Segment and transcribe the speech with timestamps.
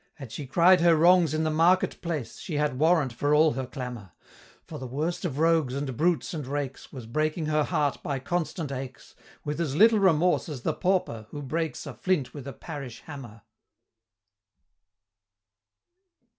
[0.15, 3.67] Had she cried her wrongs in the market place, She had warrant for all her
[3.67, 4.13] clamor
[4.65, 8.71] For the worst of rogues, and brutes, and rakes, Was breaking her heart by constant
[8.71, 9.13] aches,
[9.45, 13.43] With as little remorse as the Pauper, who breaks A flint with a parish hammer!